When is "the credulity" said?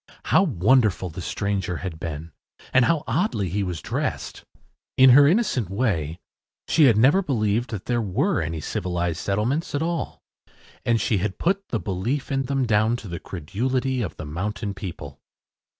13.07-14.01